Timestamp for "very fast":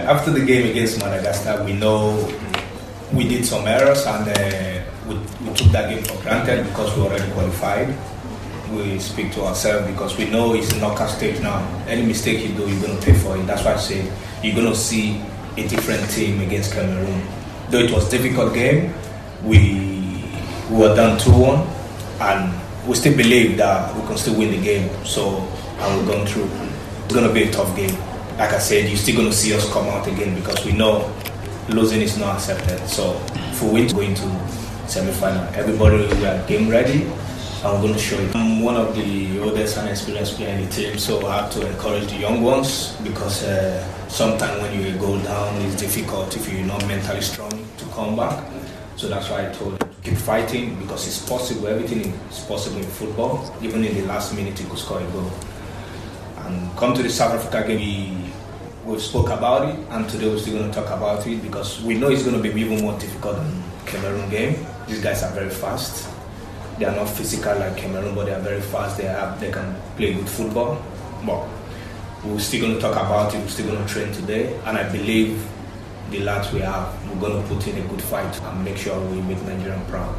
65.32-66.08, 68.40-68.98